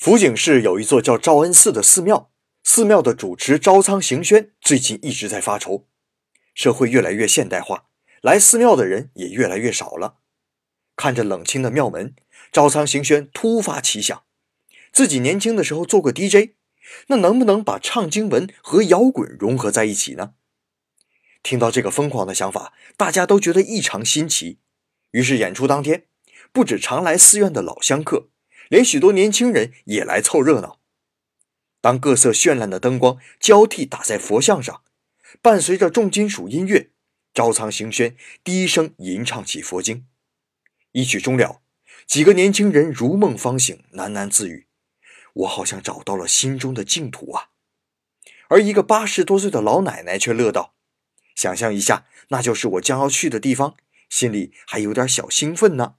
[0.00, 2.30] 福井市有一座叫昭恩寺的寺庙，
[2.64, 5.86] 寺庙的主持昭仓行宣最近一直在发愁，
[6.54, 7.84] 社会越来越现代化，
[8.22, 10.16] 来寺庙的人也越来越少了。
[10.96, 12.14] 看着冷清的庙门，
[12.50, 14.22] 昭仓行宣突发奇想，
[14.90, 16.54] 自己年轻的时候做过 DJ，
[17.08, 20.32] 那能不能把唱经文和摇滚融合在一起呢？
[21.42, 24.60] 听到这个疯狂的想法，大家都觉得异常新奇。
[25.10, 26.06] 于是演出当天，
[26.50, 28.29] 不止常来寺院的老香客。
[28.70, 30.80] 连许多年轻人也来凑热闹。
[31.80, 34.82] 当各色绚烂的灯光交替打在佛像上，
[35.42, 36.90] 伴随着重金属音乐，
[37.34, 40.06] 招苍行宣低声吟唱起佛经。
[40.92, 41.62] 一曲终了，
[42.06, 44.68] 几个年轻人如梦方醒，喃喃自语
[45.34, 47.48] ：“我好像找到了心中的净土啊！”
[48.48, 50.74] 而一个八十多岁的老奶奶却乐道
[51.34, 53.76] ：“想象一下，那就是我将要去的地方，
[54.08, 55.96] 心里还有点小兴奋呢。”